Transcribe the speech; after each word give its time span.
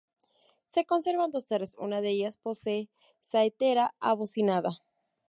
Se 0.65 0.83
conservan 0.83 1.29
dos 1.29 1.45
torres, 1.45 1.75
una 1.77 2.01
de 2.01 2.09
ellas 2.09 2.37
posee 2.39 2.89
saetera 3.23 3.93
abocinada. 3.99 4.79